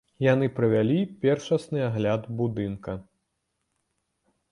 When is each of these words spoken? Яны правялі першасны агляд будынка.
Яны 0.25 0.45
правялі 0.59 0.95
першасны 1.25 1.79
агляд 1.89 2.25
будынка. 2.39 2.91